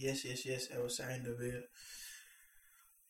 [0.00, 0.68] Yes, yes, yes.
[0.68, 1.68] En we zijn er weer.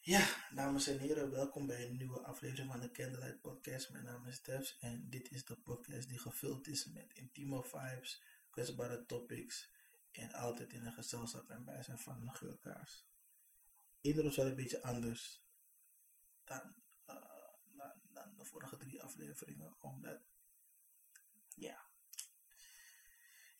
[0.00, 3.90] Ja, dames en heren, welkom bij een nieuwe aflevering van de Candlelight Podcast.
[3.90, 8.22] Mijn naam is Stefs en dit is de podcast die gevuld is met intieme vibes,
[8.50, 9.70] kwetsbare topics
[10.10, 13.06] en altijd in een gezelschap en bijzijn van een geurkaars.
[14.00, 15.44] Iedereen is een beetje anders
[16.44, 16.74] dan,
[17.06, 17.14] uh,
[17.76, 20.20] dan, dan de vorige drie afleveringen, omdat,
[21.54, 21.86] ja,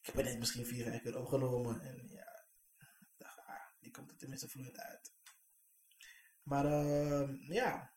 [0.00, 2.29] ik heb er net misschien vier, vijf keer opgenomen en ja,
[3.90, 5.14] komt er tenminste vloeiend uit.
[6.42, 7.94] Maar uh, ja,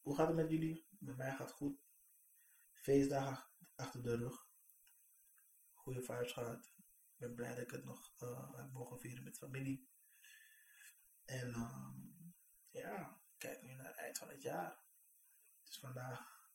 [0.00, 0.86] hoe gaat het met jullie?
[0.98, 1.78] Met mij gaat het goed.
[2.72, 4.46] Feestdagen achter de rug.
[5.72, 6.74] Goede vibes gehad.
[6.76, 9.88] Ik ben blij dat ik het nog uh, heb mogen vieren met familie.
[11.24, 12.34] En um,
[12.70, 14.70] ja, kijk nu naar het eind van het jaar.
[15.58, 16.50] Het is vandaag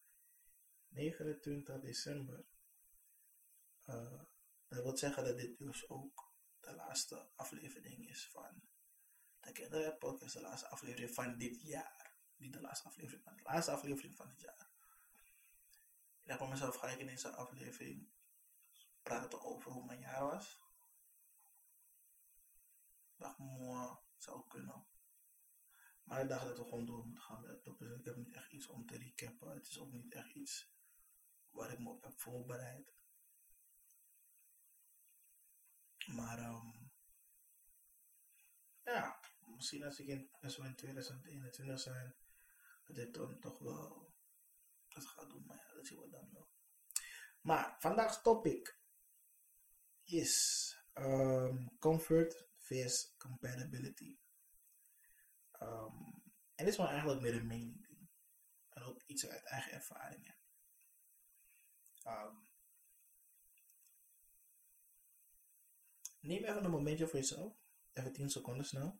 [0.88, 2.45] 29 december.
[3.86, 4.23] Uh,
[4.68, 6.30] dat wil zeggen dat dit dus ook
[6.62, 8.62] de laatste aflevering is van
[9.40, 12.16] de Kinderen Podcast, de laatste aflevering van dit jaar.
[12.36, 14.70] Niet de laatste aflevering, maar de laatste aflevering van dit jaar.
[16.23, 18.09] Ik heb mezelf, ga ik in deze aflevering
[19.03, 20.59] praten over hoe mijn jaar was.
[23.18, 24.86] Ik mooi, zou kunnen.
[26.03, 27.90] Maar ik dacht dat we gewoon door moeten gaan het topic.
[27.90, 29.53] Ik heb niet echt iets om te recappen.
[29.53, 30.73] Het is ook niet echt iets
[31.50, 32.94] waar ik me op heb voorbereid.
[36.05, 36.91] Maar um,
[38.83, 39.19] ja,
[39.55, 42.16] misschien als, ik in, als we in 2021 zijn,
[42.83, 44.13] dat dit dan toch wel
[44.88, 45.45] dat gaat doen.
[45.45, 46.49] Maar ja, dat zien we dan wel.
[47.41, 48.79] Maar vandaag's topic
[50.03, 54.19] is um, comfort vs compatibility.
[55.61, 56.23] Um,
[56.55, 57.89] en dit is wel eigenlijk meer een mening
[58.69, 60.35] En ook iets uit eigen ervaringen.
[66.22, 67.53] Neem even een momentje voor jezelf.
[67.94, 69.00] Even 10 seconden snel.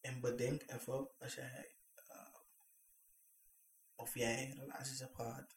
[0.00, 1.76] En bedenk even als jij,
[2.10, 2.40] uh,
[3.94, 5.56] of jij relaties hebt gehad.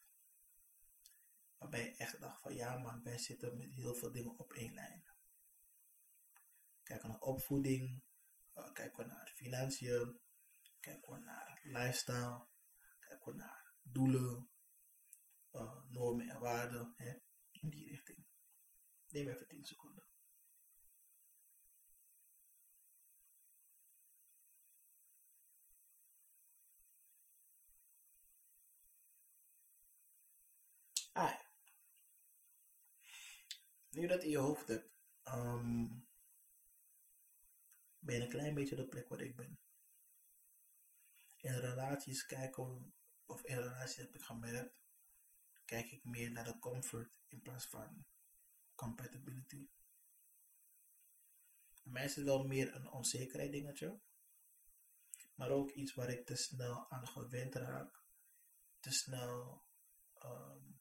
[1.57, 4.73] Waarbij je echt dacht van ja man, wij zitten met heel veel dingen op één
[4.73, 5.05] lijn.
[6.83, 8.03] Kijken naar opvoeding,
[8.55, 10.19] uh, kijken we naar financiën,
[10.79, 12.47] kijken we naar lifestyle,
[12.99, 14.49] kijken we naar doelen,
[15.51, 17.13] uh, normen en waarden, hè,
[17.51, 18.26] in die richting.
[19.11, 20.03] Neem even 10 seconden.
[31.13, 31.33] Ah,
[33.89, 34.93] nu dat in je hoofd hebt,
[35.25, 36.07] um,
[37.99, 39.59] ben je een klein beetje de plek waar ik ben.
[41.37, 42.93] In relaties kijken,
[43.25, 44.79] of in relaties heb ik gemerkt,
[45.65, 48.05] kijk ik meer naar de comfort in plaats van
[48.77, 49.69] compatibility.
[51.83, 53.99] Mij is het wel meer een onzekerheid dingetje.
[55.35, 58.03] Maar ook iets waar ik te snel aan gewend raak.
[58.79, 59.65] Te snel
[60.23, 60.79] um,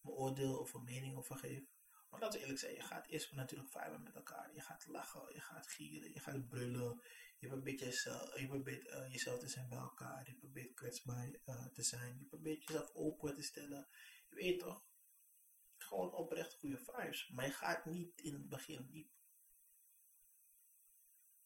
[0.00, 1.62] mijn oordeel of een mening over geef.
[2.10, 4.54] Maar laten we eerlijk zijn, je gaat eerst natuurlijk viben met elkaar.
[4.54, 7.02] Je gaat lachen, je gaat gieren, je gaat brullen.
[7.38, 10.26] Je probeert, jezelf, je uh, jezelf te zijn bij elkaar.
[10.26, 12.18] Je probeert kwetsbaar uh, te zijn.
[12.18, 13.88] Je probeert jezelf open te stellen.
[14.28, 14.87] Je weet toch,
[15.88, 17.28] gewoon oprecht goede vibes.
[17.28, 19.10] Maar je gaat niet in het begin diep.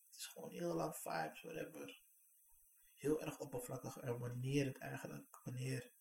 [0.07, 2.03] Het is gewoon heel lang vibes, whatever.
[2.95, 3.97] Heel erg oppervlakkig.
[3.97, 5.93] En wanneer het eigenlijk, wanneer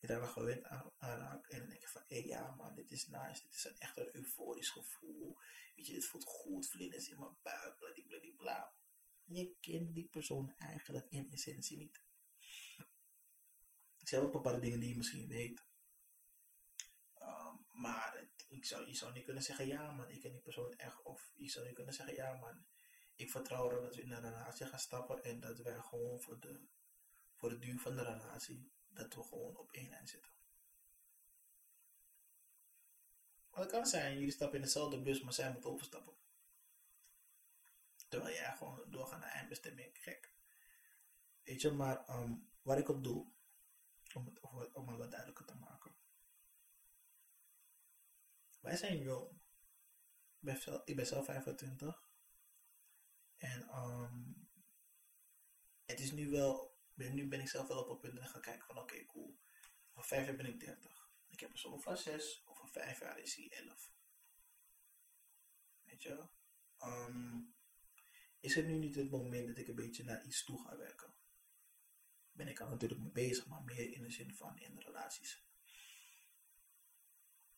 [0.00, 1.50] je daar wel gewend aan, raakt.
[1.50, 3.42] En dan denk je van, hé ja man, dit is nice.
[3.42, 5.38] Dit is een echt een euforisch gevoel.
[5.74, 6.68] Weet je, dit voelt goed.
[6.68, 8.74] Vlinders in mijn buik, bladibladibla.
[9.24, 12.04] Je kent die persoon eigenlijk in essentie niet.
[13.98, 15.65] Er zijn ook bepaalde dingen die je misschien weet.
[17.76, 21.02] Maar ik zou, je zou niet kunnen zeggen, ja man, ik ken die persoon echt.
[21.02, 22.66] Of je zou niet kunnen zeggen, ja man,
[23.14, 25.22] ik vertrouw erop dat we in een relatie gaan stappen.
[25.24, 26.66] En dat wij gewoon voor de,
[27.34, 30.32] voor de duur van de relatie, dat we gewoon op één lijn zitten.
[33.50, 36.14] Maar het kan zijn, jullie stappen in dezelfde bus, maar zij moeten overstappen.
[38.08, 39.98] Terwijl jij gewoon doorgaat naar eindbestemming.
[39.98, 40.34] Gek.
[41.42, 43.26] Weet je, maar um, waar ik op doe,
[44.14, 44.40] om het,
[44.72, 45.94] om het wat duidelijker te maken.
[48.66, 49.30] Wij zijn jong.
[49.30, 52.10] Ik ben, zelf, ik ben zelf 25.
[53.36, 54.48] En um,
[55.84, 58.66] het is nu wel, nu ben ik zelf wel op het punt en ga kijken
[58.66, 59.38] van oké, cool.
[59.92, 61.10] Over vijf jaar ben ik 30.
[61.28, 63.92] Ik heb een zoon van 6, over vijf jaar is hij 11.
[65.82, 66.28] Weet je?
[66.84, 67.54] Um,
[68.40, 71.14] is het nu niet het moment dat ik een beetje naar iets toe ga werken?
[72.32, 75.45] Ben ik al natuurlijk mee bezig, maar meer in de zin van in relaties.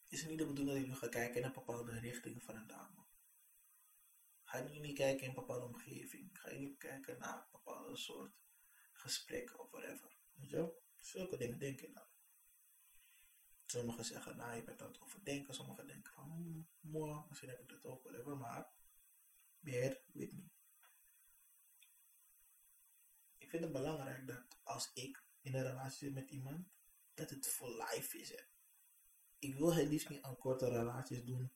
[0.08, 3.06] Is niet de bedoeling dat nu gaat kijken een bepaalde richting van een dame.
[4.42, 6.40] Ga niet kijken in een bepaalde omgeving.
[6.40, 8.32] Ga niet kijken naar een bepaalde soort
[8.92, 10.16] gesprek of whatever.
[10.32, 12.06] Weet je Zulke dingen denk je dan.
[13.64, 15.54] Sommigen zeggen, nou, je bent aan het overdenken.
[15.54, 18.36] Sommigen denken van, hmm, mooi, misschien heb ik dat ook, whatever.
[18.36, 18.72] Maar,
[19.58, 20.52] meer, weet niet.
[23.38, 26.68] Ik vind het belangrijk dat als ik in een relatie zit met iemand,
[27.14, 28.30] dat het voor life is.
[28.30, 28.42] Hè.
[29.38, 31.52] Ik wil het liefst niet aan korte relaties doen.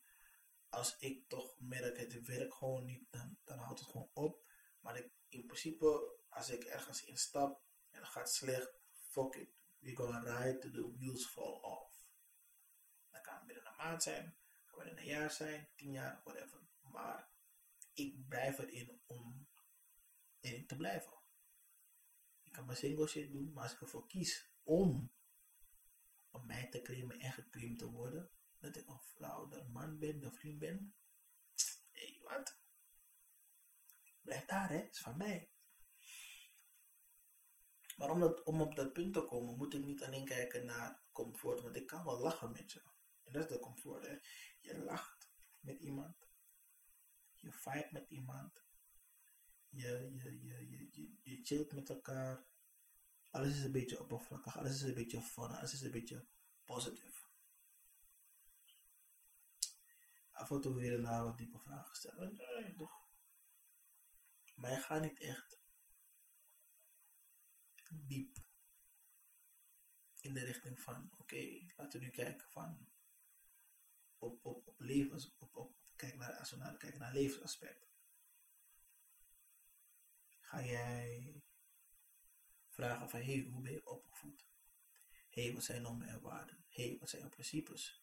[0.68, 4.44] Als ik toch merk, het werkt gewoon niet, dan, houdt het gewoon op.
[4.80, 9.50] Maar ik, in principe, als ik ergens instap en het gaat slecht, fuck it.
[9.78, 12.10] We gonna ride to the wheels fall off.
[13.10, 16.60] Dat kan binnen een maand zijn, kan binnen een jaar zijn, tien jaar, whatever.
[16.80, 17.28] Maar
[17.92, 19.48] ik blijf erin om
[20.40, 21.12] erin te blijven.
[22.42, 25.12] Ik kan mijn single shit doen, maar als ik ervoor kies om
[26.32, 30.22] om mij te cremen en gecreamd te worden, dat ik een vrouw, een man ben,
[30.22, 30.94] een vriend ben.
[31.90, 32.60] Hé, hey, wat?
[34.22, 34.88] Blijf daar, hè?
[34.90, 35.50] is van mij.
[37.96, 41.02] Maar om, dat, om op dat punt te komen, moet ik niet alleen kijken naar
[41.12, 42.82] comfort, want ik kan wel lachen met je.
[43.24, 44.16] En dat is de comfort, hè.
[44.60, 45.30] Je lacht
[45.60, 46.16] met iemand.
[47.34, 48.64] Je fight met iemand.
[49.68, 52.46] Je, je, je, je, je, je chillt met elkaar.
[53.32, 56.26] Alles is een beetje oppervlakkig, alles is een beetje fun, alles is een beetje
[56.64, 57.30] positief.
[60.30, 62.36] Af en toe weer naar wat diepe vragen stellen.
[62.36, 63.08] Nee, toch.
[64.54, 65.60] Maar je gaat niet echt
[67.90, 68.38] diep
[70.20, 72.88] in de richting van, oké, laten we nu kijken van
[74.18, 77.90] op, op, op levens, op, op, kijk naar, als we naar, kijken naar levensaspecten.
[80.40, 81.42] Ga jij
[82.72, 84.46] vragen van, hey, hoe ben je opgevoed?
[85.28, 86.64] Hey, wat zijn normen en waarden?
[86.68, 88.02] Hey, wat zijn je principes?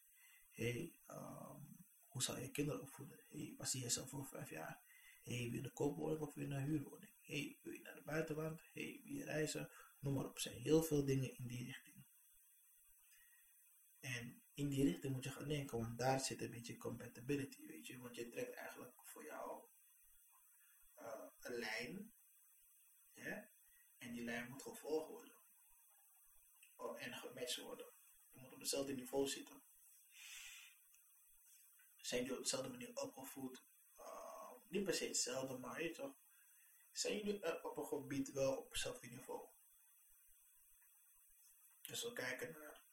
[0.51, 3.19] Hey, um, hoe zal je kinderen opvoeden?
[3.30, 4.81] Hey, wat zie je zelf over vijf jaar?
[5.24, 7.16] Hey, wil je een koopwoning of wil je een huurwoning?
[7.21, 8.62] Hey, wil je naar de buitenland?
[8.74, 9.69] Hey, wil je reizen?
[10.00, 10.36] Noem maar op.
[10.36, 12.06] Er zijn heel veel dingen in die richting.
[14.00, 17.88] En in die richting moet je gaan denken, want daar zit een beetje compatibility, weet
[17.88, 17.98] je.
[17.98, 19.63] Want je trekt eigenlijk voor jou
[21.00, 22.13] uh, een lijn.
[23.13, 23.50] Ja?
[24.00, 25.36] En die lijn moet gevolgd worden.
[26.75, 27.94] Oh, en gematcht worden.
[28.31, 29.63] Je moet op hetzelfde niveau zitten.
[31.96, 33.63] Zijn jullie op dezelfde manier opgevoed?
[33.98, 36.16] Uh, niet per se hetzelfde, maar je toch?
[36.92, 39.48] Zijn jullie uh, op een gebied wel op hetzelfde niveau?
[41.81, 42.84] Dus we kijken naar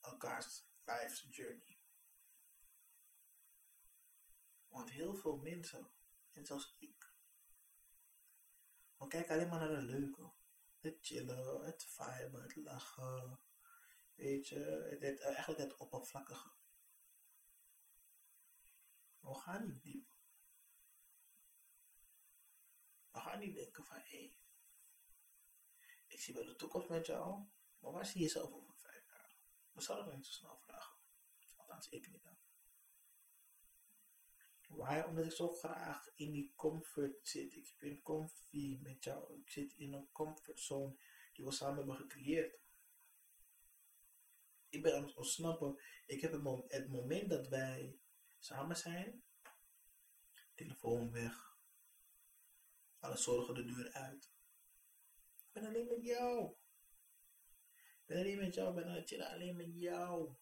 [0.00, 1.78] elkaars life's journey.
[4.68, 5.90] Want heel veel mensen,
[6.32, 7.12] en zelfs ik,
[8.96, 10.32] we kijken alleen maar naar de leuke
[10.84, 13.40] het chillen, het viben, het lachen.
[14.14, 14.58] Weet je,
[14.90, 16.52] het, het, eigenlijk het oppervlakkige.
[19.20, 20.12] We gaan niet diep.
[23.10, 24.36] We gaan niet denken van, hé,
[26.06, 27.48] ik zie wel de toekomst met jou,
[27.78, 29.36] maar waar zie je jezelf over vijf jaar?
[29.72, 30.96] We zouden nog niet zo snel vragen.
[31.56, 32.43] Althans, ik niet dan.
[34.76, 35.02] Why?
[35.06, 37.54] Omdat ik zo graag in die comfort zit.
[37.54, 39.40] Ik ben comfy met jou.
[39.40, 40.96] Ik zit in een comfortzone
[41.32, 42.58] die we samen hebben gecreëerd.
[44.68, 45.80] Ik ben aan het ontsnappen.
[46.06, 46.32] Ik heb
[46.68, 47.98] het, moment dat wij
[48.38, 49.22] samen zijn,
[50.54, 51.58] telefoon weg,
[52.98, 54.32] alle zorgen de deur uit.
[55.36, 56.56] Ik ben alleen met jou.
[57.72, 60.34] Ik ben alleen met jou, ik ben het chillen alleen met jou.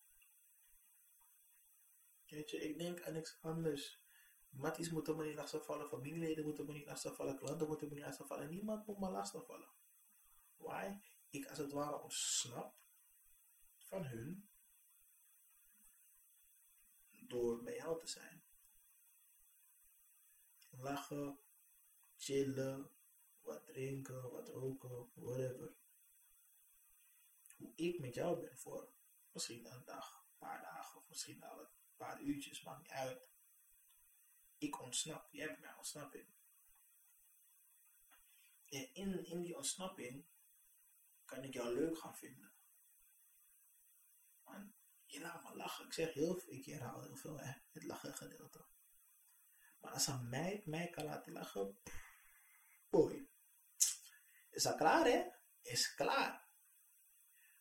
[2.26, 4.01] Weet je, ik denk aan niks anders.
[4.52, 8.50] Matties moeten me niet lastigvallen, familieleden moeten me niet lastigvallen, klanten moeten me niet lastigvallen.
[8.50, 9.68] Niemand moet me lastigvallen.
[10.56, 10.94] Why?
[11.30, 12.74] Ik als het ware ontsnap
[13.78, 14.48] van hun
[17.10, 18.42] door bij jou te zijn.
[20.70, 21.38] Lachen,
[22.16, 22.90] chillen,
[23.40, 25.74] wat drinken, wat roken, whatever.
[27.56, 28.92] Hoe ik met jou ben voor
[29.32, 33.31] misschien een dag, een paar dagen, of misschien al een paar uurtjes, maakt niet uit
[34.62, 35.28] ik ontsnap.
[35.32, 36.26] Jij hebt mij ontsnapping.
[38.68, 40.26] En in, in die ontsnapping
[41.24, 42.52] kan ik jou leuk gaan vinden.
[44.44, 45.86] Man, je laat me lachen.
[45.86, 48.64] Ik zeg heel veel, ik herhaal heel veel, hè, het lachen gedeelte.
[49.80, 51.78] Maar als een meid mij kan laten lachen,
[52.88, 53.28] boy.
[54.50, 55.24] Is dat klaar, hè?
[55.60, 56.48] Is klaar.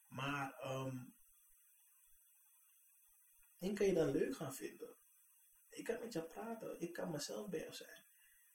[0.08, 1.16] Maar, um,
[3.58, 5.01] en kan je dan leuk gaan vinden.
[5.72, 6.82] Ik kan met je praten.
[6.82, 8.04] Ik kan mezelf bij jou zijn.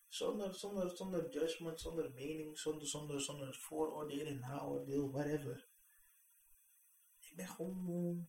[0.08, 5.68] Zonder, zonder, zonder judgment, zonder mening, zonder, zonder, zonder vooroordelen, naoordeel, whatever.
[7.18, 8.28] Ik ben gewoon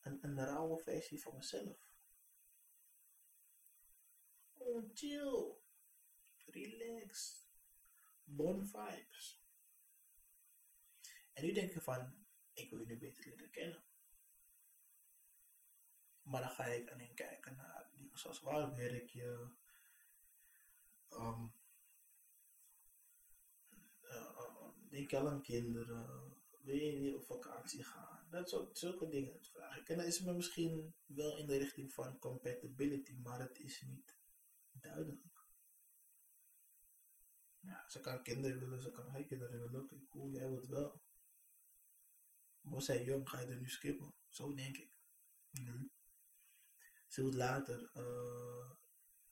[0.00, 1.76] een, een rauwe versie van mezelf.
[4.56, 5.56] Gewoon chill.
[6.46, 7.42] Relax.
[8.24, 9.42] Bon vibes.
[11.32, 13.87] En nu denk je van, ik wil je beter leren kennen.
[16.28, 19.48] Maar dan ga ik alleen kijken naar dingen zoals waar werk je,
[21.10, 21.52] um,
[24.02, 29.44] uh, je al aan kinderen, wil je niet op vakantie gaan, dat soort zulke dingen
[29.44, 29.88] vraag ik.
[29.88, 34.18] En dan is het misschien wel in de richting van compatibility, maar het is niet
[34.72, 35.26] duidelijk.
[37.60, 39.82] Ja, ze kan kinderen willen, ze kan geen kinderen willen.
[39.82, 41.02] Oké, cool, jij wilt wel.
[42.60, 44.14] Maar zij jong, ga je er nu skippen?
[44.28, 44.96] Zo denk ik.
[47.08, 48.70] Ze wil later uh,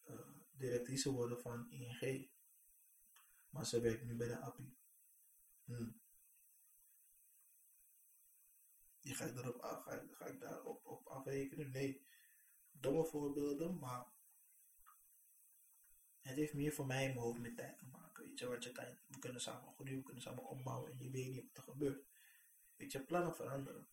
[0.05, 2.31] uh, directrice worden van ING.
[3.49, 4.77] Maar ze werkt nu bij de API.
[5.65, 6.01] Hmm.
[9.01, 11.71] Die ga ik erop af, ga ik, daarop op afrekenen?
[11.71, 12.07] Nee.
[12.71, 14.07] Domme voorbeelden, maar
[16.21, 18.25] het heeft meer voor mij in mijn hoofd met tijd te maken.
[18.25, 21.11] Weet je wat je kan, we kunnen samen groeien, we kunnen samen opbouwen en je
[21.11, 22.07] weet niet wat er gebeurt.
[22.77, 23.89] Weet je, plannen veranderen.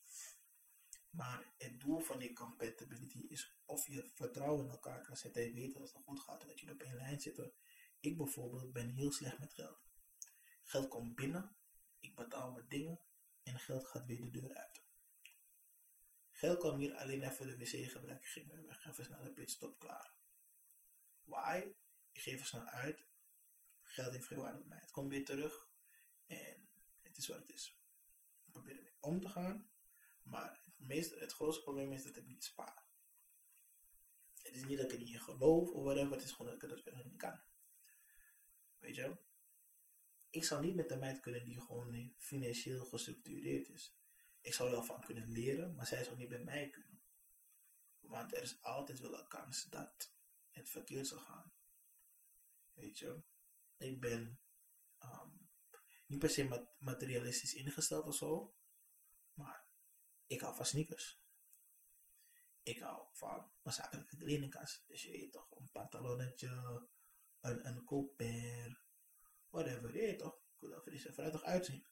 [1.10, 3.53] Maar het doel van die compatibility is je
[4.44, 6.82] vertrouwen in elkaar kan zetten en weet dat het goed gaat en dat je op
[6.82, 7.52] één lijn zit.
[8.00, 9.82] Ik bijvoorbeeld ben heel slecht met geld.
[10.64, 11.56] Geld komt binnen,
[12.00, 13.00] ik betaal mijn dingen
[13.44, 14.82] en geld gaat weer de deur uit.
[16.32, 20.16] Geld kwam hier alleen even de wc gebruiken, ging weer even snel de pitstop klaar.
[21.24, 21.74] Why?
[22.12, 23.06] Ik geef het snel uit,
[23.82, 24.80] geld heeft geen waarde bij mij.
[24.80, 25.68] Het komt weer terug
[26.26, 26.70] en
[27.02, 27.80] het is wat het is.
[28.46, 29.70] Ik probeer ermee om te gaan,
[30.22, 32.93] maar het, het grootste probleem is dat ik niet spaar.
[34.44, 36.78] Het is niet dat ik er niet in geloof of whatever, het is gewoon dat
[36.78, 37.42] ik dat niet kan.
[38.78, 39.18] Weet je?
[40.30, 43.96] Ik zou niet met de meid kunnen die gewoon financieel gestructureerd is.
[44.42, 47.02] Ik zou er wel van kunnen leren, maar zij zou niet bij mij kunnen.
[48.00, 50.14] Want er is altijd wel een kans dat
[50.50, 51.54] het verkeerd zal gaan.
[52.74, 53.22] Weet je?
[53.78, 54.40] Ik ben
[55.04, 55.50] um,
[56.06, 58.56] niet per se materialistisch ingesteld of zo,
[59.34, 59.68] maar
[60.28, 61.23] ik hou van sneakers.
[62.64, 64.88] Ik hou van zakelijke kledingkast.
[64.88, 66.48] Dus je weet toch, een pantalonnetje,
[67.40, 68.86] een, een koopper,
[69.50, 69.94] whatever.
[69.94, 71.86] Je weet toch, ik wil er fris en fruitig uitzien.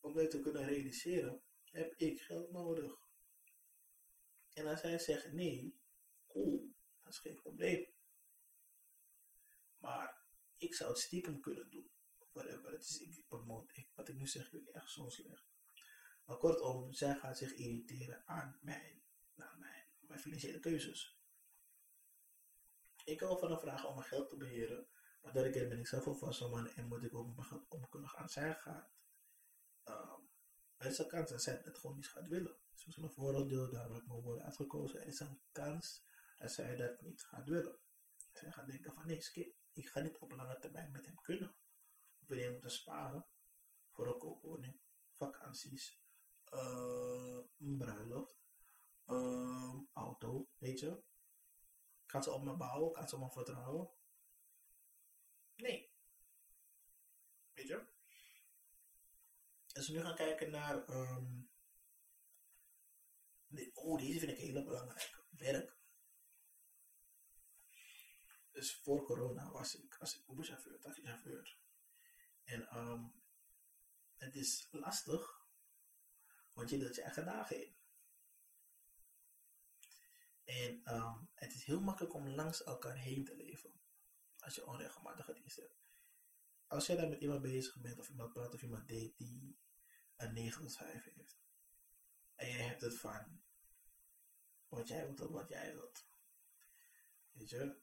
[0.00, 3.04] Om dit te kunnen realiseren, heb ik geld nodig.
[4.52, 5.80] En als hij zegt nee,
[6.26, 7.86] cool, dat is geen probleem.
[9.78, 10.24] Maar
[10.56, 11.90] ik zou het stiekem kunnen doen.
[12.32, 12.72] Whatever.
[12.72, 13.24] Het is, ik
[13.72, 15.55] ik, wat ik nu zeg, jullie echt zo slecht.
[16.26, 19.02] Maar kortom, zij gaat zich irriteren aan mijn,
[19.36, 21.20] aan mijn, mijn financiële keuzes.
[23.04, 24.88] Ik kan van een vraag om mijn geld te beheren.
[25.22, 27.36] Maar dat ik ben ik zelf alvast man en moet ik ook
[27.68, 28.28] mijn kunnen gaan.
[28.28, 28.90] Zij gaat.
[29.84, 30.28] Um,
[30.76, 32.56] er is een kans dat zij het gewoon niet gaat willen.
[32.72, 35.00] Misschien een vooroordeel, daar wordt mijn woorden uitgekozen.
[35.00, 36.04] Er is een kans
[36.38, 37.78] dat zij dat niet gaat willen.
[38.32, 41.56] Zij gaat denken van nee, ik ga niet op lange termijn met hem kunnen.
[42.26, 43.26] Je moeten sparen
[43.90, 44.80] voor een koopwoning,
[45.16, 46.00] vakanties,
[46.50, 48.36] een bruiloft,
[49.06, 51.02] uh, auto, weet je.
[52.06, 52.96] Gaat ze op me bouwen?
[52.96, 53.90] Gaat ze op me vertrouwen?
[55.56, 55.90] Nee.
[57.52, 57.86] Weet je?
[59.72, 60.88] Als we nu gaan kijken naar.
[60.88, 61.50] Um,
[63.74, 65.24] oh, deze vind ik heel belangrijk.
[65.30, 65.76] Werk.
[68.50, 71.58] Dus voor corona was ik, was ik Uber-chauffeur, taxichauffeur.
[72.44, 73.22] En um,
[74.16, 75.45] het is lastig,
[76.56, 77.74] want je deelt je eigen dagen in.
[80.44, 83.80] En um, het is heel makkelijk om langs elkaar heen te leven.
[84.38, 85.84] Als je onregelmatige dienst hebt.
[86.66, 89.58] Als jij daar met iemand bezig bent, of iemand praat, of iemand date die
[90.16, 91.38] een 9 tot 5 heeft.
[92.34, 93.42] En jij hebt het van
[94.68, 96.06] wat jij wilt of wat jij wilt.
[97.32, 97.76] Weet je,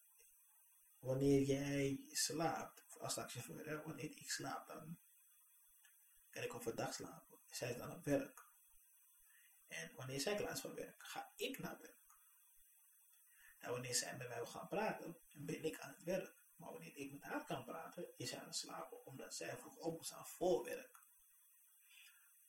[0.99, 4.97] wanneer jij slaapt, als taxichauffeur, wanneer ik slaap, dan
[6.29, 7.39] kan ik overdag slapen.
[7.45, 8.42] Zij is dan op werk.
[9.73, 12.17] En wanneer zij klaar is van werk, ga ik naar werk.
[13.57, 16.41] En wanneer zij met mij gaan praten, ben ik aan het werk.
[16.55, 19.75] Maar wanneer ik met haar kan praten, is zij aan het slapen, omdat zij vroeg
[19.75, 21.03] op moet staan voor werk.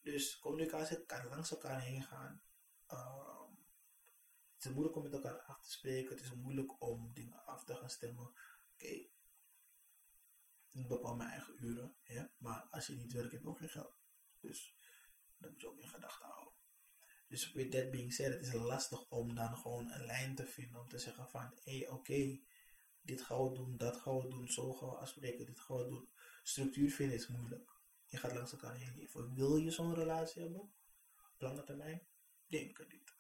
[0.01, 2.43] Dus communicatie kan langs elkaar heen gaan.
[2.89, 3.67] Um,
[4.55, 6.17] het is moeilijk om met elkaar af te spreken.
[6.17, 8.33] Het is moeilijk om dingen af te gaan stemmen.
[8.73, 9.09] Oké,
[10.71, 11.97] ik bepaal mijn eigen uren.
[12.03, 12.31] Ja?
[12.37, 13.97] Maar als je niet werkt, heb je ook geen geld.
[14.41, 14.77] Dus
[15.37, 16.64] dat moet je ook in gedachten houden.
[17.35, 20.81] Dus with that being said, het is lastig om dan gewoon een lijn te vinden.
[20.81, 22.41] Om te zeggen van, hé oké,
[23.01, 25.89] dit gaan we doen, dat gaan we doen, zo gaan we afspreken, dit gaan we
[25.89, 26.09] doen.
[26.43, 27.71] Structuur vinden is moeilijk
[28.07, 29.35] Je gaat langs elkaar heen leven.
[29.35, 30.61] Wil je zo'n relatie hebben?
[30.61, 32.07] Op lange termijn?
[32.47, 33.17] Denk ik niet.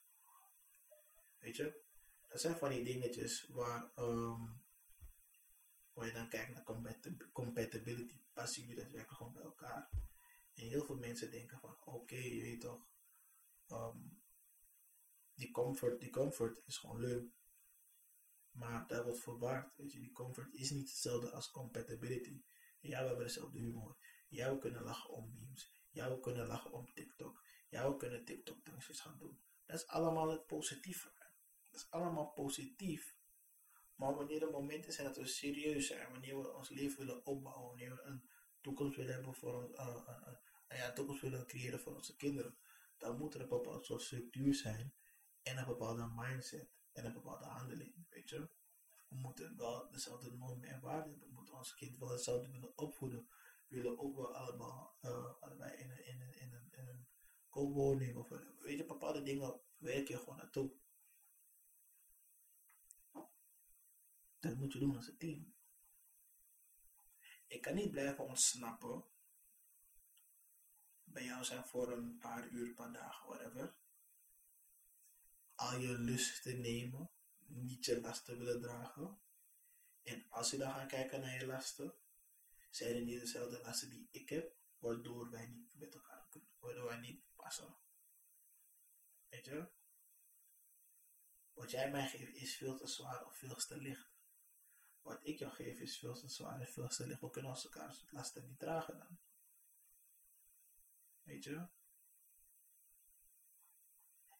[1.38, 1.82] Weet je?
[2.28, 4.62] Dat zijn van die dingetjes waar, um,
[5.92, 6.64] waar je dan kijkt naar
[7.32, 8.20] compatibility.
[8.32, 9.90] Passen jullie daadwerkelijk gewoon bij elkaar?
[10.54, 12.92] En heel veel mensen denken van, oké, je weet toch,
[13.68, 14.22] um,
[15.34, 17.32] die comfort, die comfort is gewoon leuk.
[18.50, 19.76] Maar dat wordt.
[19.76, 22.42] Weet je, die comfort is niet hetzelfde als compatibility.
[22.80, 23.96] Ja, we hebben dezelfde humor.
[24.28, 25.72] Ja, we kunnen lachen om memes.
[25.90, 27.44] Ja, we kunnen lachen om TikTok.
[27.68, 29.40] Ja, we kunnen TikTok-dansjes gaan doen.
[29.66, 31.12] Dat is allemaal het positieve.
[31.70, 33.16] Dat is allemaal positief.
[33.94, 37.68] Maar wanneer er momenten zijn dat we serieus zijn, wanneer we ons leven willen opbouwen,
[37.68, 38.28] wanneer we een
[38.60, 40.28] toekomst willen hebben voor uh, uh,
[40.72, 42.58] uh, ja, toekomst willen creëren voor onze kinderen,
[42.96, 44.94] dan moet er een bepaald soort structuur zijn
[45.42, 48.48] en een bepaalde mindset en een bepaalde handeling, weet je.
[49.08, 53.28] We moeten wel dezelfde normen en waarden We moeten ons kind wel hetzelfde willen opvoeden.
[53.68, 55.32] We willen ook wel allemaal, uh,
[55.78, 57.06] in een, in een, in een, een
[57.48, 60.72] koopwoning of weet je, bepaalde dingen werk je gewoon naartoe.
[64.40, 65.54] Dat moet je doen als een team.
[67.46, 69.04] Ik kan niet blijven ontsnappen
[71.04, 73.74] bij jou zijn voor een paar uur per dag, whatever
[75.54, 77.10] al je lusten nemen,
[77.46, 79.18] niet je lasten willen dragen.
[80.02, 81.94] En als je dan gaat kijken naar je lasten,
[82.70, 86.84] zijn er niet dezelfde lasten die ik heb, waardoor wij niet met elkaar kunnen, waardoor
[86.84, 87.76] wij niet passen.
[89.28, 89.68] Weet je?
[91.52, 94.12] Wat jij mij geeft is veel te zwaar of veel te licht.
[95.02, 97.20] Wat ik jou geef is veel te zwaar en veel te licht.
[97.20, 99.18] We kunnen ons elkaar lasten niet dragen dan.
[101.24, 101.68] Weet je?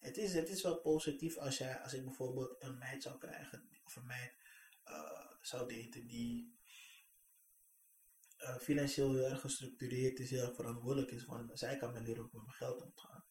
[0.05, 3.69] het is, het is wel positief als, jij, als ik bijvoorbeeld een meid zou krijgen,
[3.83, 4.35] of een meid
[4.87, 6.59] uh, zou daten die
[8.39, 12.29] uh, financieel heel erg gestructureerd is, heel verantwoordelijk is, want zij kan me leren hoe
[12.33, 13.25] met mijn geld omgaan.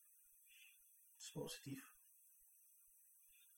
[1.12, 1.92] Dat is positief.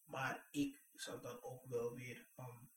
[0.04, 2.70] Maar ik zou dan ook wel weer um,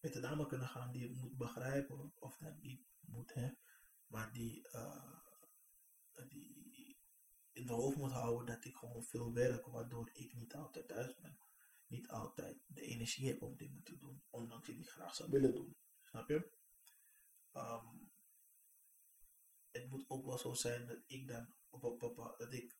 [0.00, 3.50] met de dame kunnen gaan die moet begrijpen, of dat niet moet, hè,
[4.08, 5.20] maar die, uh,
[6.28, 6.98] die
[7.52, 11.14] in de hoofd moet houden dat ik gewoon veel werk, waardoor ik niet altijd thuis
[11.14, 11.38] ben.
[11.86, 15.54] Niet altijd de energie heb om dingen te doen, ondanks dat ik graag zou willen
[15.54, 15.76] doen.
[16.02, 16.52] Snap je?
[17.52, 18.12] Um,
[19.70, 22.76] het moet ook wel zo zijn dat ik dan op, op dat ik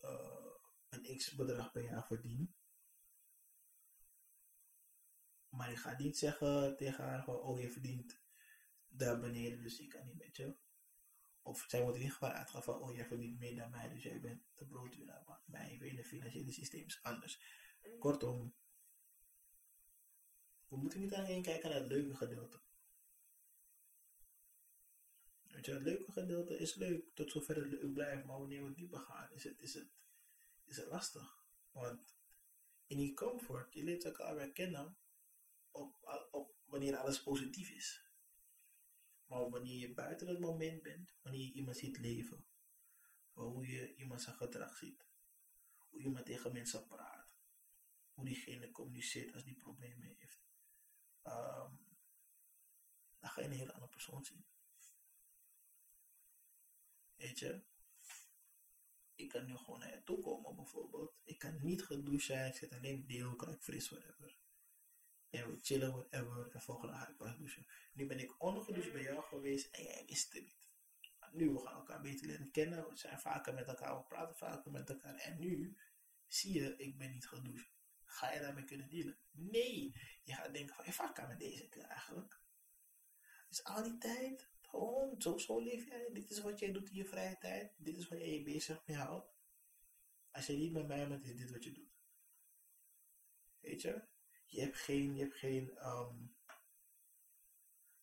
[0.00, 0.54] uh,
[0.88, 2.54] een x bedrag per jaar verdien.
[5.48, 8.24] Maar ik ga niet zeggen tegen haar van, oh je verdient
[8.88, 10.56] daar beneden, dus ik kan niet met je.
[11.42, 14.02] Of zij wordt in ieder geval uitgaan van, oh jij verdient meer dan mij, dus
[14.02, 15.22] jij bent de broodwinnaar.
[15.26, 17.40] Maar mijn hele financiële systeem is anders.
[17.98, 18.54] Kortom,
[20.68, 22.60] we moeten niet alleen kijken naar het leuke gedeelte.
[25.42, 28.74] Weet je, het leuke gedeelte is leuk, tot zover het leuk blijft, maar wanneer we
[28.74, 29.88] dieper gaan, is het, is het,
[30.64, 31.44] is het lastig.
[31.72, 32.16] Want
[32.86, 34.96] in die comfort, je leert elkaar weer kennen
[35.70, 38.05] op, op wanneer alles positief is.
[39.26, 42.46] Maar wanneer je buiten het moment bent, wanneer je iemand ziet leven,
[43.32, 45.06] hoe je iemand zijn gedrag ziet,
[45.76, 47.36] hoe iemand tegen mensen praat,
[48.12, 50.46] hoe diegene communiceert als die problemen heeft,
[51.22, 51.86] um,
[53.18, 54.46] dan ga je een hele andere persoon zien.
[57.16, 57.64] Weet je,
[59.14, 61.14] ik kan nu gewoon naar je toe komen bijvoorbeeld.
[61.24, 64.38] Ik kan niet gedoucht zijn, ik zit alleen deel, kruik fris, whatever.
[65.36, 66.50] En we chillen, whatever.
[66.52, 67.66] En volgende ik pas douchen.
[67.92, 70.68] Nu ben ik ongedoucht bij jou geweest en jij wist het niet.
[71.32, 72.88] nu we gaan elkaar beter leren kennen.
[72.88, 75.14] We zijn vaker met elkaar, we praten vaker met elkaar.
[75.14, 75.76] En nu
[76.26, 77.74] zie je, ik ben niet gedoucht.
[78.04, 79.18] Ga je daarmee kunnen dealen?
[79.30, 79.94] Nee.
[80.22, 82.40] Je gaat denken van, ik vaak met deze keer eigenlijk.
[83.48, 86.10] Dus al die tijd, gewoon, zo, zo leef jij.
[86.12, 87.74] Dit is wat jij doet in je vrije tijd.
[87.76, 89.34] Dit is wat jij je bezig mee houdt.
[90.30, 91.94] Als je niet met mij bent, is dit wat je doet.
[93.60, 94.14] Weet je?
[94.46, 96.36] Je hebt geen, je hebt geen um,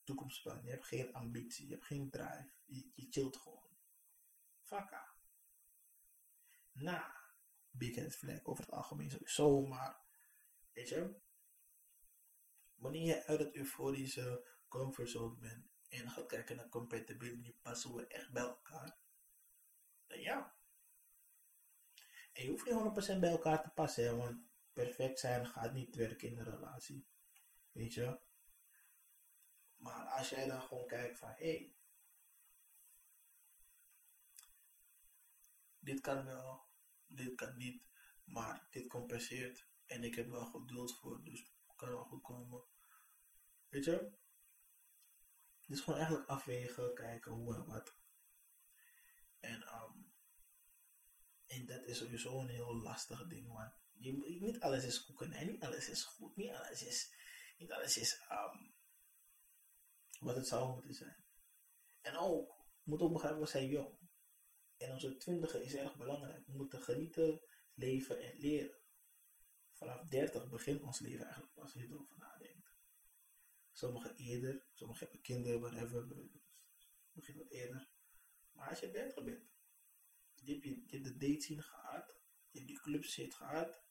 [0.03, 2.51] toekomstplan, je hebt geen ambitie, je hebt geen drive.
[2.65, 3.77] Je, je chillt gewoon.
[4.61, 5.13] Vakka.
[6.71, 7.11] Nou,
[7.71, 10.01] big head flag over het algemeen sowieso, maar
[10.71, 11.15] weet je,
[12.75, 18.31] wanneer je uit het euforische comfortzone bent en gaat kijken naar compatibility, passen we echt
[18.31, 18.97] bij elkaar?
[20.07, 20.55] Dan ja.
[22.33, 26.27] En je hoeft niet 100% bij elkaar te passen, want perfect zijn gaat niet werken
[26.27, 27.07] in een relatie.
[27.71, 28.19] Weet je?
[29.77, 31.75] Maar als jij dan gewoon kijkt van, hé, hey,
[35.79, 36.65] dit kan wel,
[37.07, 37.83] dit kan niet,
[38.23, 42.63] maar dit compenseert en ik heb wel geduld voor, dus kan wel goed komen.
[43.69, 44.21] Weet je?
[45.67, 47.95] is gewoon eigenlijk afwegen, kijken hoe en wat.
[49.39, 50.13] En, um,
[51.45, 55.89] en dat is sowieso een heel lastig ding, want niet alles is koeken niet alles
[55.89, 57.13] is goed, niet alles is,
[57.57, 58.73] niet alles is um,
[60.19, 61.25] wat het zou moeten zijn.
[62.01, 63.97] En ook, moet ook begrijpen, we zijn jong.
[64.77, 66.45] En onze twintiger is erg belangrijk.
[66.45, 67.41] We moeten genieten,
[67.73, 68.81] leven en leren.
[69.73, 72.71] Vanaf 30 begint ons leven eigenlijk pas je erover nadenkt.
[73.71, 76.07] Sommigen eerder, sommigen hebben kinderen, whatever.
[77.11, 77.89] Begint wat eerder.
[78.51, 79.51] Maar als je 30 bent,
[80.33, 82.22] je hebt, de date zien gehad,
[82.53, 83.81] je hebt die clubs zit gehad,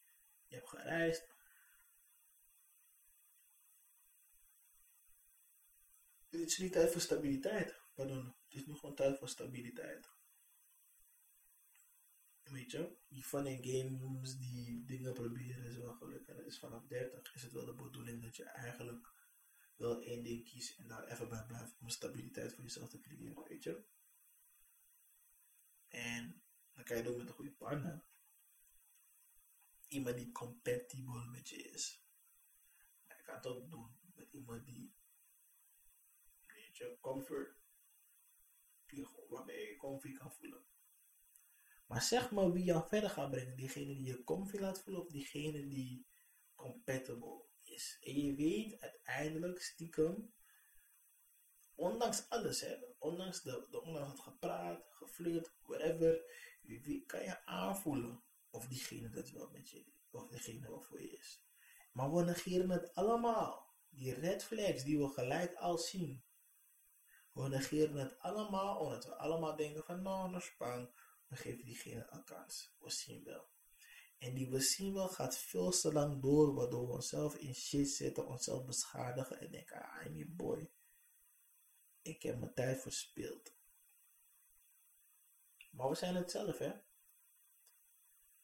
[0.46, 1.34] je hebt gereisd.
[6.28, 7.80] Het is niet tijd voor stabiliteit.
[7.94, 10.10] Pardon, het is nu gewoon tijd voor stabiliteit.
[12.42, 16.36] Weet je, die fun games, die dingen proberen is wel gelukkig.
[16.36, 19.12] En is vanaf 30 is het wel de bedoeling dat je eigenlijk
[19.76, 23.44] wel één ding kiest en daar even bij blijft om stabiliteit voor jezelf te creëren,
[23.48, 23.84] weet je.
[25.88, 28.04] En dan kan je ook met een goede partner.
[29.92, 32.04] Iemand die compatible met je is.
[33.06, 34.94] Maar je kan het ook doen met iemand die,
[36.46, 37.56] weet je, comfort,
[39.28, 40.64] waarmee je comfy kan voelen.
[41.86, 43.56] Maar zeg maar wie jou verder gaat brengen.
[43.56, 46.06] Diegene die je comfy laat voelen of diegene die
[46.54, 47.98] compatible is.
[48.00, 50.32] En je weet uiteindelijk stiekem,
[51.74, 56.24] ondanks alles, hè, ondanks, de, de, ondanks het gepraat, geflirt, whatever,
[56.62, 61.10] wie, kan je aanvoelen of diegene dat wel met je, of diegene wel voor je
[61.10, 61.42] is.
[61.92, 63.70] Maar we negeren het allemaal.
[63.88, 66.24] Die red flags die we gelijk al zien.
[67.32, 70.90] We negeren het allemaal omdat we allemaal denken van nou, nou spang,
[71.26, 72.74] we geven diegene een kans.
[72.78, 73.50] We zien wel.
[74.18, 77.88] En die we zien wel gaat veel te lang door, waardoor we onszelf in shit
[77.88, 80.70] zitten, onszelf beschadigen en denken, ah, I'm boy.
[82.02, 83.54] Ik heb mijn tijd verspild.
[85.70, 86.72] Maar we zijn het zelf, hè.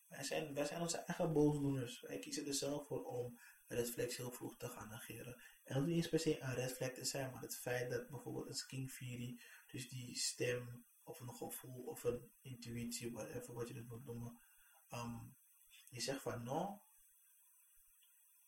[0.09, 2.01] Wij zijn, wij zijn onze eigen boosdoeners.
[2.01, 5.43] Wij kiezen er zelf voor om red flags heel vroeg te gaan negeren.
[5.65, 8.49] En dat niet eens per se een red te zijn, maar het feit dat bijvoorbeeld
[8.49, 13.75] een skin fury, dus die stem of een gevoel of een intuïtie, whatever wat je
[13.75, 14.41] het wilt noemen,
[14.93, 15.37] um,
[15.89, 16.83] je zegt van no,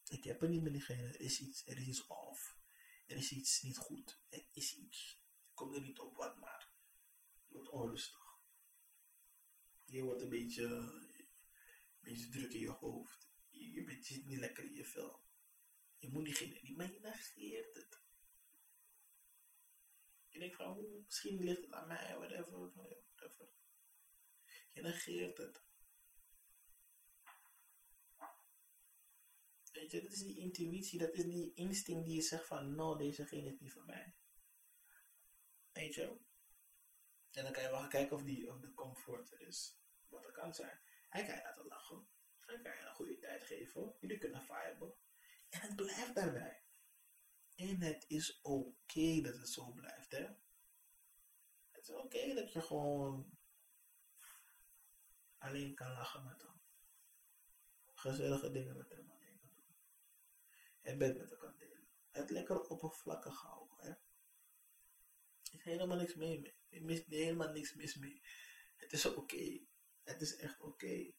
[0.08, 2.58] ik heb het niet met diegene, er is iets, er is iets off,
[3.06, 6.72] er is iets niet goed, er is iets, ik kom er niet op wat maar,
[7.46, 8.28] je wordt onrustig.
[9.84, 10.92] Je wordt een beetje,
[12.00, 13.28] een beetje druk in je hoofd.
[13.48, 15.22] Je, bent, zit niet lekker in je vel.
[15.98, 18.00] Je moet diegene niet, maar je negeert het.
[20.28, 23.48] Je denkt van, oh, misschien ligt het aan mij, whatever, whatever.
[24.72, 25.62] Je negeert het.
[29.72, 32.96] Weet je, dat is die intuïtie, dat is die instinct die je zegt van, no,
[32.96, 34.14] dezegene is niet voor mij.
[35.72, 36.18] Weet je?
[37.30, 40.32] En dan kan je wel kijken of, die, of de comfort er is wat er
[40.32, 40.80] kan zijn.
[41.10, 42.08] Hij kan je laten lachen.
[42.40, 43.94] Hij kan je een goede tijd geven.
[44.00, 44.94] Jullie kunnen viben.
[45.48, 46.62] En het blijft daarbij.
[47.56, 50.26] En het is oké dat het zo blijft, hè.
[51.70, 53.38] Het is oké dat je gewoon
[55.38, 56.60] alleen kan lachen met hem.
[57.94, 59.76] Gezellige dingen met hem alleen kan doen.
[60.80, 61.88] En bed met elkaar delen.
[62.10, 63.88] Het lekker oppervlakkig houden, hè.
[63.88, 66.54] Er is helemaal niks mee.
[66.68, 68.22] Er is helemaal niks mis mee.
[68.76, 69.68] Het is oké.
[70.10, 71.12] Het is echt oké.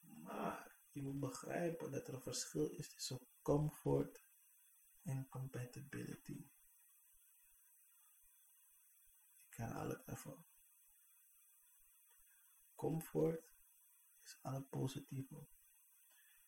[0.00, 4.24] Maar je moet begrijpen dat er een verschil is tussen comfort
[5.02, 6.50] en compatibility.
[9.48, 10.44] Ik herhaal het even.
[12.74, 13.52] Comfort
[14.22, 15.46] is alle positieve.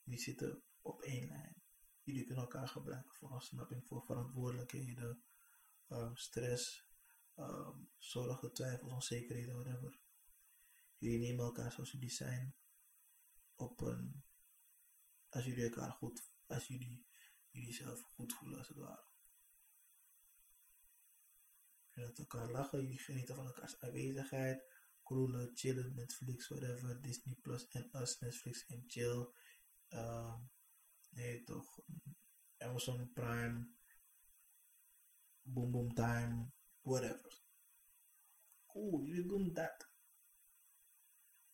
[0.02, 1.62] Die zitten op één lijn.
[2.02, 5.24] Jullie kunnen elkaar gebruiken voor ontsnapping, voor verantwoordelijkheden,
[5.88, 6.86] uh, stress,
[7.36, 10.01] um, zorgen, twijfels, onzekerheden, whatever.
[11.02, 12.54] Jullie nemen elkaar zoals jullie zijn.
[13.54, 14.24] Op een,
[15.28, 17.06] als jullie elkaar goed, als jullie
[17.50, 19.04] jullie zelf goed voelen als het ware.
[21.90, 24.70] Je laat elkaar lachen, jullie genieten van elkaars aanwezigheid.
[25.02, 29.28] Kroelen, chillen, Netflix, whatever, Disney Plus en Us, Netflix en chill.
[29.88, 30.38] Uh,
[31.10, 31.80] nee toch,
[32.58, 33.68] Amazon Prime,
[35.42, 37.42] Boom Boom Time, whatever.
[38.66, 39.91] Cool, jullie doen dat.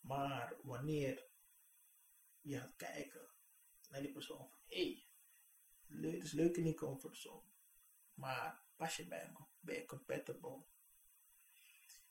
[0.09, 1.27] Maar wanneer
[2.41, 3.29] je gaat kijken
[3.89, 7.49] naar die persoon van hé, hey, het is leuk in die comfortzone,
[8.15, 10.65] maar pas je bij me, ben je compatible.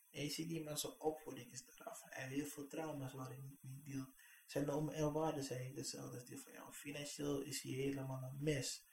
[0.09, 2.01] En je ziet die mensen opvoeding is eraf.
[2.01, 4.09] En heel veel trauma's waarin hij niet deelt.
[4.45, 6.73] Zijn normen en waarden zijn hetzelfde als die van jou.
[6.73, 8.85] Financieel is hij helemaal een mes.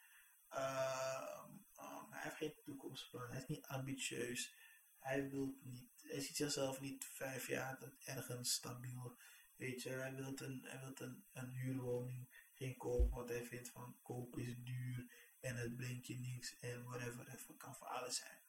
[0.50, 1.44] Uh,
[1.78, 3.30] um, hij heeft geen toekomstplan.
[3.30, 4.54] Hij is niet ambitieus.
[4.98, 9.16] Hij wil niet, hij ziet zichzelf niet vijf jaar ergens stabiel.
[9.56, 13.68] Weet je, hij wil een, hij wil een, een huurwoning geen koop, want hij vindt
[13.68, 17.30] van koop is duur en het brengt je niks en whatever.
[17.30, 18.42] Het kan voor alles zijn.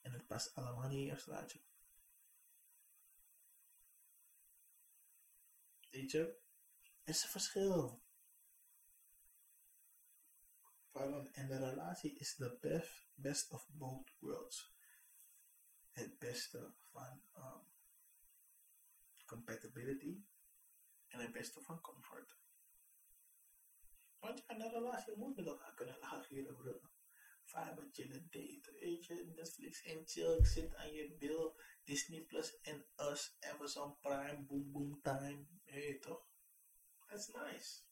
[0.00, 1.60] En het past allemaal niet in je straatje.
[5.90, 6.18] Weet je,
[7.04, 8.02] er is een verschil.
[11.32, 14.73] En de relatie is de best, best of both worlds.
[15.94, 17.66] Het beste van um,
[19.26, 20.24] compatibility
[21.06, 22.36] en het beste van comfort.
[24.18, 26.80] Want ja, een relatie moet met elkaar kunnen bro.
[27.44, 29.32] Vaak chillen daten, weet je.
[29.34, 31.52] Netflix en chill, ik zit aan je bill.
[31.84, 35.46] Disney Plus en Us, Amazon Prime, Boom Boom Time.
[35.64, 36.28] Weet je toch?
[37.06, 37.82] That's nice.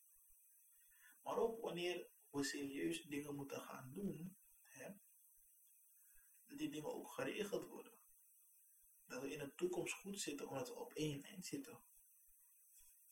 [1.23, 4.93] Maar ook wanneer we serieus dingen moeten gaan doen, hè,
[6.47, 7.91] dat die dingen ook geregeld worden.
[9.12, 11.81] Dat we in de toekomst goed zitten, omdat we op één eind zitten.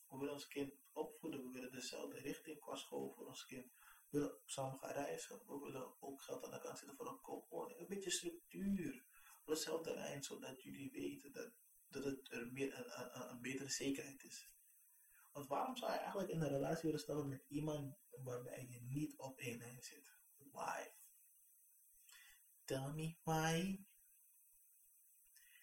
[0.08, 3.72] We willen ons kind opvoeden, we willen dezelfde richting qua school voor ons kind.
[4.08, 7.20] We willen samen gaan reizen, we willen ook geld aan de kant zetten voor een
[7.20, 7.80] koopwoning.
[7.80, 9.04] Een beetje structuur
[9.40, 11.52] op dezelfde lijn, zodat jullie weten dat,
[11.88, 14.50] dat er meer een, een, een betere zekerheid is.
[15.32, 19.16] Want waarom zou je eigenlijk in een relatie willen stappen met iemand waarbij je niet
[19.16, 20.18] op één lijn zit?
[20.52, 20.88] Why?
[22.64, 23.84] Tell me why.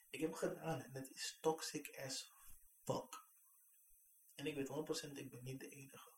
[0.10, 2.34] Ik heb gedaan en het is toxic as
[2.84, 3.28] fuck.
[4.36, 6.10] En ik weet 100% ik ben niet de enige.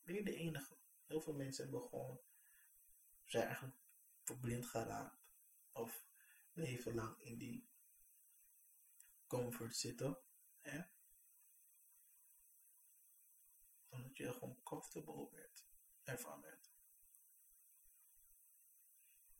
[0.00, 0.78] Ik ben niet de enige.
[1.06, 2.20] Heel veel mensen hebben gewoon,
[3.24, 3.76] zijn eigenlijk
[4.22, 5.18] verblind geraakt.
[5.72, 6.06] Of
[6.52, 7.68] leven lang in die
[9.26, 10.18] comfort zitten.
[10.60, 10.82] Hè?
[13.88, 15.66] Omdat je gewoon comfortable werd.
[16.02, 16.44] Ervan.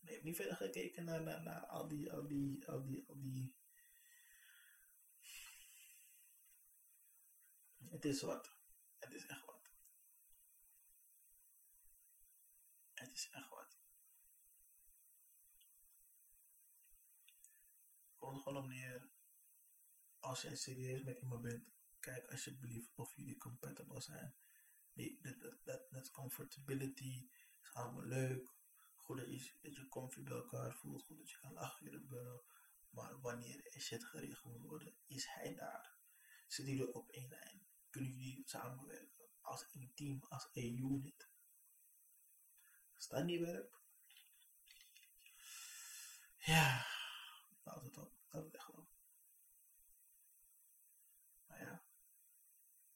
[0.01, 3.55] Je hebt niet verder gekeken naar, naar, al die, al die, al die, al die
[7.91, 8.57] Het is wat.
[8.99, 9.71] Het is echt wat.
[12.95, 13.79] Het is echt wat.
[18.17, 19.11] Komt gewoon op neer.
[20.19, 24.35] Als jij serieus met iemand bent, kijk alsjeblieft of jullie compatible zijn.
[24.93, 27.29] Dat, dat, dat, comfortability
[27.63, 28.55] is allemaal leuk.
[29.01, 31.03] Goed je, dat je comfy bij elkaar voelt.
[31.03, 32.07] Goed dat je kan lachen jullie
[32.91, 35.99] Maar wanneer er shit gericht moet worden, is hij daar.
[36.47, 41.29] Zitten jullie op één lijn kunnen jullie samenwerken als een team, als een unit.
[42.95, 43.41] Als dat niet
[46.39, 46.87] ja,
[47.63, 48.89] dat het op, dat het echt wel.
[51.47, 51.85] Maar ja,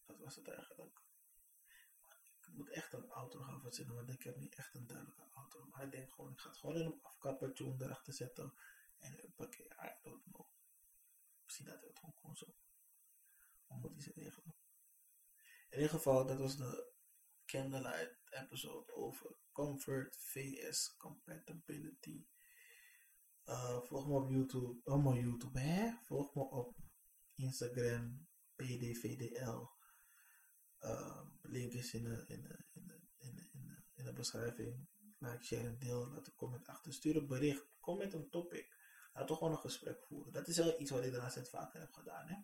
[0.06, 1.03] dat was het eigenlijk.
[2.54, 5.64] Moet echt een auto gaan verzinnen, want ik heb niet echt een duidelijke auto.
[5.64, 8.54] Maar ik denk gewoon, ik ga het gewoon in een afkappertje erachter zetten.
[8.98, 10.46] En pakket, I don't know.
[11.44, 12.54] Misschien dat het gewoon zo.
[13.66, 14.54] Hoe moet ze regelen?
[15.68, 16.92] In ieder geval, dat was de
[17.44, 22.26] Candlelight episode over Comfort vs Compatibility.
[23.44, 25.98] Uh, volg me op YouTube, allemaal YouTube?
[26.02, 26.76] Volg me op
[27.34, 29.73] Instagram, PDVDL.
[30.84, 34.86] Uh, link is in de, in, de, in, de, in, beschrijving.
[35.40, 36.08] Share deel.
[36.08, 36.92] Laat een comment achter.
[36.92, 37.66] Stuur een bericht.
[37.80, 38.76] Kom met een topic.
[39.12, 40.32] Laten we gewoon een gesprek voeren.
[40.32, 42.28] Dat is wel iets wat ik de laatste vaker heb gedaan.
[42.28, 42.36] Hè?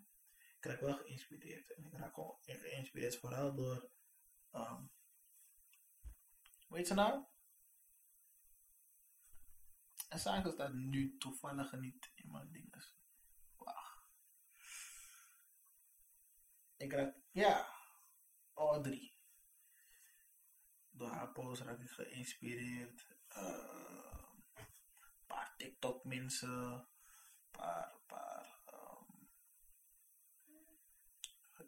[0.61, 1.73] ik raak wel geïnspireerd.
[1.73, 3.89] En ik raak gewoon geïnspireerd vooral door.
[4.51, 4.91] Um,
[6.67, 7.23] hoe heet ze nou?
[10.09, 12.95] En zaken dat nu toevallig niet in mijn dinges.
[13.55, 14.03] Wacht.
[16.77, 17.80] Ik raak, ja,
[18.81, 19.19] drie.
[20.89, 23.07] Door haar post raak ik geïnspireerd.
[23.27, 26.49] Een paar TikTok mensen.
[26.49, 26.87] Een
[27.51, 28.01] paar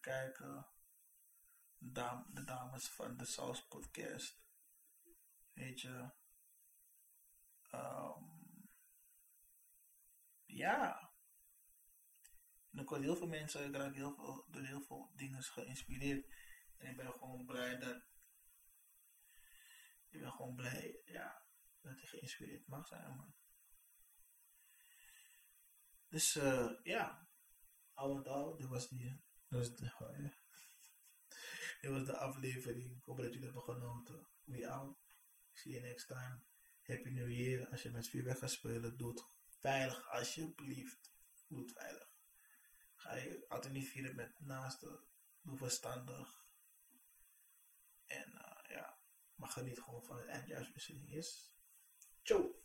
[0.03, 0.67] kijken.
[1.79, 4.41] de dames van de South Podcast.
[5.53, 6.09] Weet je.
[7.71, 8.69] Um,
[10.45, 11.11] ja.
[12.71, 16.27] En ik word heel veel mensen, ik raak heel veel, door heel veel dingen geïnspireerd.
[16.83, 18.03] En ik ben gewoon blij dat.
[20.09, 21.45] Ik ben gewoon blij, ja,
[21.81, 23.35] dat ik geïnspireerd mag zijn, man.
[26.07, 27.29] Dus uh, ja,
[27.93, 30.33] al met al, dit was die dat de, oh ja.
[31.81, 32.97] Dit was de aflevering.
[32.97, 34.27] Ik hoop dat jullie hebben genoten.
[34.43, 34.97] We out.
[35.53, 36.43] See you next time.
[36.81, 37.69] Happy New Year.
[37.69, 39.25] Als je met vuurwerk gaat spelen, doe het
[39.59, 41.13] veilig alsjeblieft.
[41.47, 42.07] Doe het veilig.
[42.95, 45.03] Ga je altijd niet vieren met naasten.
[45.41, 46.42] Doe verstandig.
[48.13, 48.97] En uh, ja,
[49.35, 51.53] maar geniet gewoon van het eindjaarswisseling is.
[52.21, 52.62] Ciao!